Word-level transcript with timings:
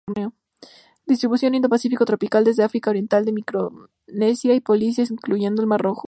Distribución: 1.05 1.53
Indo-Pacífico 1.53 2.05
tropical, 2.05 2.43
desde 2.43 2.63
África 2.63 2.89
oriental 2.89 3.23
a 3.27 3.31
Micronesia 3.31 4.55
y 4.55 4.59
Polinesia, 4.61 5.03
incluyendo 5.09 5.61
el 5.61 5.67
Mar 5.67 5.79
Rojo. 5.81 5.99